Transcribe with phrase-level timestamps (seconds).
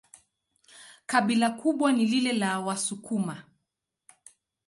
[1.05, 3.43] Kabila kubwa ni lile la Wasukuma.